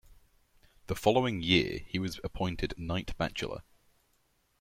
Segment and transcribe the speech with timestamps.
[0.87, 3.61] The following year he was appointed Knight Bachelor.